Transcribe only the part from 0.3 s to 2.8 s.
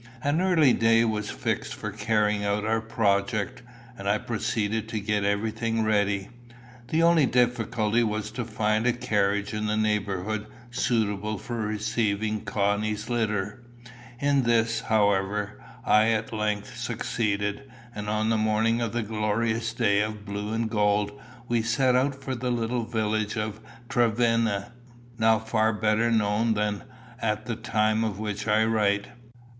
early day was fixed for carrying out